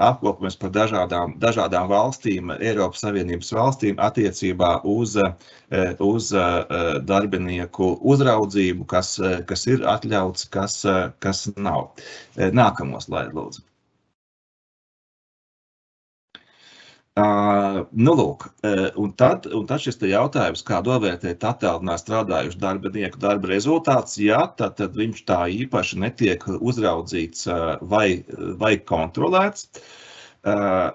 apkopojums 0.03 0.57
par 0.61 0.71
dažādām, 0.75 1.35
dažādām 1.41 1.89
valstīm, 1.91 2.51
Eiropas 2.57 3.03
Savienības 3.05 3.53
valstīm 3.57 4.01
attiecībā 4.03 4.71
uz, 4.87 5.15
uz 6.09 6.31
darbinieku 7.11 7.93
uzraudzību, 8.13 8.85
kas, 8.93 9.15
kas 9.49 9.67
ir 9.67 9.85
atļauts, 9.95 10.49
kas, 10.53 10.81
kas 11.23 11.47
nav. 11.57 11.89
Nākamo 12.37 13.01
slaidu, 13.03 13.39
lūdzu. 13.39 13.65
Uh, 17.17 17.79
nu, 17.97 18.11
lūk, 18.13 18.43
un 19.01 19.13
tad, 19.17 19.47
un 19.49 19.63
tad 19.65 19.81
šis 19.81 19.95
jautājums, 20.05 20.61
kā 20.67 20.83
novērtēt 20.85 21.41
attēlināti 21.49 22.03
strādājušu 22.03 22.59
darbinieku 22.61 23.17
darba 23.23 23.49
rezultāts, 23.49 24.19
ja 24.21 24.43
tad, 24.59 24.75
tad 24.77 24.93
viņš 24.93 25.23
tā 25.25 25.39
īpaši 25.49 25.97
netiek 26.03 26.43
uzraudzīts 26.59 27.47
vai, 27.89 28.21
vai 28.61 28.75
kontrolēts. 28.77 29.65
Uh, 30.45 30.93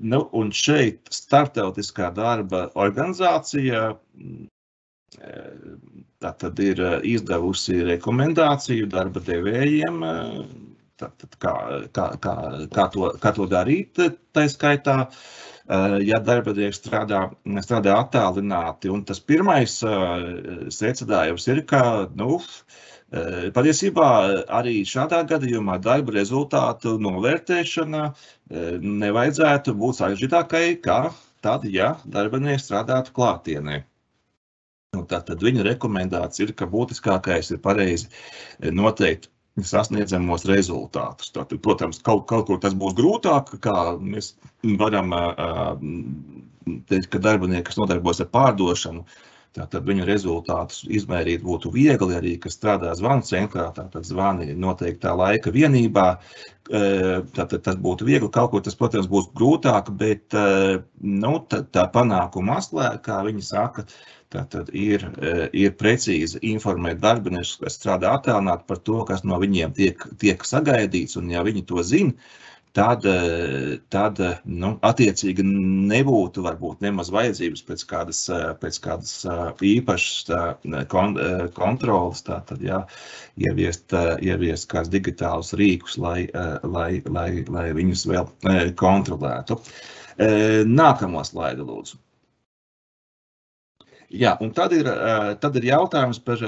nu, 0.00 0.22
un 0.40 0.54
šeit 0.56 1.12
starptautiskā 1.12 2.08
darba 2.16 2.70
organizācija 2.72 3.82
tātad 6.24 6.62
ir 6.64 6.80
izdevusi 7.04 7.82
rekomendāciju 7.90 8.88
darba 8.94 9.20
devējiem, 9.26 10.00
tātad 10.96 11.36
kā, 11.44 11.54
kā, 11.92 12.08
kā, 12.24 12.34
kā, 12.72 12.88
to, 12.96 13.12
kā 13.20 13.34
to 13.36 13.46
darīt, 13.52 14.00
tā 14.32 14.46
skaitā. 14.48 15.02
Uh, 15.04 15.44
Eh, 15.68 15.94
ja 16.08 16.16
darbinieks 16.24 16.78
strādā, 16.80 17.26
strādā 17.60 17.98
attālināti. 18.00 18.88
Un 18.88 19.02
tas 19.08 19.18
pirmais 19.20 19.74
eh, 19.84 20.22
secinājums 20.72 21.44
ir, 21.52 21.60
ka 21.68 21.82
nu, 22.16 22.38
eh, 23.12 23.50
patiesībā 23.52 24.06
arī 24.60 24.78
šādā 24.88 25.20
gadījumā 25.28 25.76
darba 25.84 26.16
rezultātu 26.16 26.96
novērtēšana 27.04 28.06
nevajadzētu 28.48 29.76
būt 29.76 30.00
sarežģītākai, 30.00 30.64
kā 30.88 31.00
tad, 31.44 31.68
ja 31.68 31.92
darbinieks 32.16 32.64
strādātu 32.70 33.12
klātienē. 33.18 33.82
Nu, 34.96 35.04
Tātad 35.04 35.44
viņa 35.44 35.66
rekomendācija 35.68 36.48
ir, 36.48 36.54
ka 36.56 36.64
būtiskākais 36.64 37.52
ir 37.52 37.60
pareizi 37.60 38.08
noteikt 38.72 39.28
sasniedzamos 39.66 40.46
rezultātus. 40.48 41.32
Tātad, 41.34 41.60
protams, 41.64 42.02
kaut, 42.04 42.26
kaut 42.30 42.46
kur 42.50 42.60
tas 42.62 42.76
būs 42.78 42.96
grūtāk, 42.98 43.56
kā 43.64 43.78
mēs 43.98 44.34
varam 44.80 45.14
teikt, 46.90 47.10
ka 47.14 47.22
darbinieki, 47.24 47.66
kas 47.70 47.80
nodarbojas 47.80 48.22
ar 48.24 48.30
pārdošanu, 48.34 49.04
Tātad 49.56 49.86
viņu 49.88 50.04
rezultātus 50.06 50.82
izmērīt 50.92 51.40
būtu 51.42 51.70
viegli 51.72 52.14
arī, 52.14 52.34
kas 52.42 52.54
strādā 52.58 52.92
zvanu 52.94 53.24
centrā, 53.26 53.70
tātad 53.74 54.04
zvani 54.06 54.52
noteiktā 54.54 55.14
laika 55.16 55.50
vienībā. 55.54 56.08
Tātad 56.68 57.62
tas 57.64 57.78
būtu 57.80 58.06
viegli, 58.06 58.28
kaut 58.34 58.52
kur 58.52 58.62
tas, 58.64 58.76
protams, 58.78 59.08
būs 59.10 59.30
grūtāk, 59.38 59.88
bet 60.02 60.36
nu, 61.00 61.32
tā, 61.48 61.62
tā 61.74 61.86
panākuma 61.94 62.58
aslē, 62.60 62.92
kā 63.02 63.22
viņi 63.24 63.46
saka, 63.48 63.86
tātad 64.34 64.72
ir, 64.76 65.04
ir 65.56 65.76
precīzi 65.80 66.40
informēt 66.50 67.00
darbiniešus, 67.04 67.62
kas 67.62 67.78
strādā 67.78 68.12
attālināti 68.16 68.68
par 68.68 68.82
to, 68.84 69.00
kas 69.08 69.24
no 69.24 69.38
viņiem 69.40 69.72
tiek, 69.76 70.04
tiek 70.20 70.44
sagaidīts, 70.44 71.16
un 71.20 71.32
ja 71.32 71.44
viņi 71.46 71.64
to 71.68 71.84
zina, 71.86 72.12
tad, 72.76 73.04
tad 73.92 74.20
nu, 74.44 74.72
attiecīgi 74.86 75.44
nebūtu 75.44 76.44
varbūt 76.44 76.82
nemaz 76.84 77.10
vajadzības 77.14 77.64
pēc 77.68 77.84
kādas, 77.90 78.20
pēc 78.62 78.80
kādas 78.84 79.14
īpašas 79.70 80.32
kontrolas, 81.56 82.24
tātad, 82.26 82.62
jā, 82.64 82.82
ieviest, 83.48 83.96
ieviest 84.24 84.68
kāds 84.70 84.92
digitālus 84.92 85.54
rīkus, 85.58 85.98
lai, 86.02 86.28
lai, 86.62 86.90
lai, 87.08 87.30
lai 87.48 87.70
viņus 87.78 88.04
vēl 88.12 88.28
kontrolētu. 88.78 89.58
Nākamo 90.68 91.24
slaidu 91.26 91.66
lūdzu. 91.66 92.02
Jā, 94.08 94.30
un 94.40 94.54
tad 94.56 94.72
ir, 94.72 94.86
tad 95.42 95.56
ir 95.60 95.66
jautājums, 95.68 96.16
par, 96.24 96.40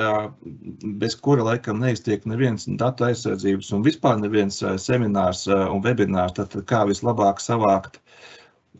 bez 1.02 1.16
kura 1.20 1.44
laikam 1.44 1.82
neiztiek 1.82 2.24
neviens 2.24 2.64
datu 2.80 3.04
aizsardzības 3.04 3.68
un 3.76 3.82
vispār 3.84 4.16
neviens 4.16 4.62
seminārs 4.80 5.42
un 5.50 5.82
webinārs, 5.84 6.38
tad 6.38 6.56
kā 6.70 6.86
vislabāk 6.88 7.42
savākt, 7.44 8.00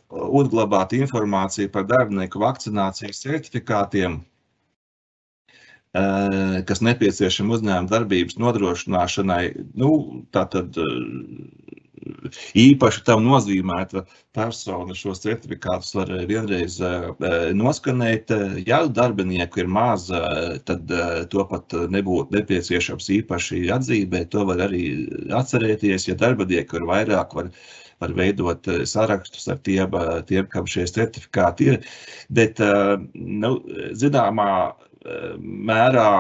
uzglabāt 0.08 0.94
informāciju 0.96 1.68
par 1.74 1.84
darbinieku 1.92 2.40
vakcinācijas 2.40 3.20
certifikātiem, 3.26 4.22
kas 5.92 6.80
nepieciešami 6.86 7.58
uzņēmuma 7.58 7.92
darbības 7.92 8.40
nodrošināšanai. 8.40 9.44
Nu, 9.76 9.92
tātad 10.32 10.80
īpaši 12.58 13.02
tam 13.06 13.24
nozīmēta 13.26 14.04
persona 14.36 14.94
šos 14.96 15.22
certifikātus 15.24 15.94
var 15.98 16.12
vienreiz 16.28 16.78
noskanēt. 17.56 18.32
Ja 18.66 18.82
darbinieku 18.86 19.64
ir 19.64 19.70
maz, 19.70 20.08
tad 20.68 20.94
to 21.32 21.46
pat 21.50 21.76
nebūtu 21.92 22.36
nepieciešams 22.38 23.10
īpaši 23.20 23.66
atzīmēt. 23.76 24.30
To 24.34 24.46
var 24.48 24.64
arī 24.68 24.84
atcerēties. 25.36 26.08
Ja 26.10 26.18
darbinieku 26.20 26.80
ir 26.80 26.88
vairāk, 26.90 27.36
var, 27.36 27.50
var 28.00 28.16
veidot 28.16 28.70
sarakstus 28.88 29.48
ar 29.52 29.60
tiem, 29.66 29.96
tiem 30.30 30.48
kam 30.52 30.70
šie 30.70 30.86
certifikāti 30.88 31.72
ir. 31.74 31.82
Bet, 32.32 32.62
nu, 33.14 33.56
zināmā 33.98 34.50
mērā 35.40 36.10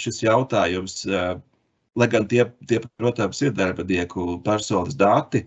šis 0.00 0.22
jautājums 0.24 1.04
lai 1.96 2.08
gan 2.10 2.26
tie, 2.28 2.44
tie 2.68 2.80
protams, 2.98 3.40
ir 3.42 3.54
darbinieku 3.54 4.38
personas 4.44 4.96
dati, 4.98 5.44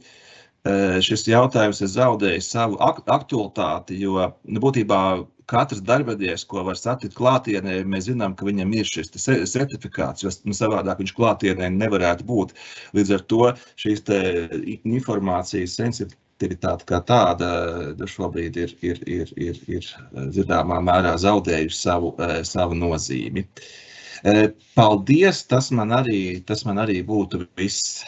eh, 0.66 1.00
šis 1.04 1.28
jautājums 1.28 1.82
ir 1.82 1.92
zaudējis 1.92 2.52
savu 2.54 2.78
aktualitāti, 2.82 4.00
jo 4.00 4.20
nu, 4.44 4.62
būtībā 4.64 5.00
katrs 5.48 5.82
darbinieks, 5.88 6.44
ko 6.48 6.64
var 6.68 6.76
satikt 6.76 7.16
klātienē, 7.16 7.80
mēs 7.88 8.10
zinām, 8.10 8.36
ka 8.36 8.48
viņam 8.48 8.74
ir 8.76 8.88
šis 8.88 9.12
certifikāts, 9.16 10.24
jo 10.24 10.32
nu, 10.44 10.56
savādāk 10.56 11.04
viņš 11.04 11.14
klātienē 11.16 11.70
nevarētu 11.72 12.28
būt. 12.28 12.56
Līdz 12.96 13.14
ar 13.16 13.26
to 13.32 13.44
šīs 13.80 14.04
informācijas 14.84 15.78
sensitivitāte 15.80 16.88
kā 16.92 17.00
tāda 17.00 17.50
nu, 17.96 18.08
šobrīd 18.12 18.60
ir, 18.60 18.76
ir, 18.84 19.04
ir, 19.08 19.34
ir, 19.40 19.64
ir 19.72 19.92
zināmā 20.36 20.82
mērā 20.84 21.16
zaudējusi 21.16 21.80
savu, 21.80 22.16
eh, 22.20 22.42
savu 22.44 22.76
nozīmi. 22.76 23.48
Uh, 23.48 23.76
Paldies! 24.78 25.44
Tas 25.52 25.70
man 25.80 25.92
arī, 25.98 26.22
tas 26.52 26.64
man 26.70 26.82
arī 26.86 27.02
būtu 27.12 27.44
viss. 27.60 28.04